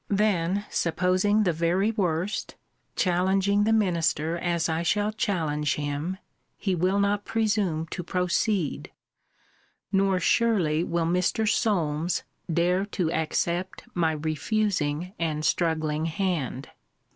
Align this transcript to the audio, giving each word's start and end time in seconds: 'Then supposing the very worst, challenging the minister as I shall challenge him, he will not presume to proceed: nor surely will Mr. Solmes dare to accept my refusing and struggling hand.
'Then 0.07 0.65
supposing 0.71 1.43
the 1.43 1.53
very 1.53 1.91
worst, 1.91 2.55
challenging 2.95 3.65
the 3.65 3.71
minister 3.71 4.35
as 4.35 4.67
I 4.67 4.81
shall 4.81 5.11
challenge 5.11 5.75
him, 5.75 6.17
he 6.57 6.73
will 6.73 6.99
not 6.99 7.23
presume 7.23 7.85
to 7.91 8.01
proceed: 8.03 8.91
nor 9.91 10.19
surely 10.19 10.83
will 10.83 11.05
Mr. 11.05 11.47
Solmes 11.47 12.23
dare 12.51 12.83
to 12.87 13.11
accept 13.11 13.83
my 13.93 14.13
refusing 14.13 15.13
and 15.19 15.45
struggling 15.45 16.05
hand. 16.05 16.69